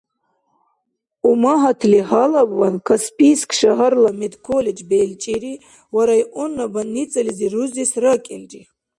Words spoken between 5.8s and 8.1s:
ва районна больницализи рузес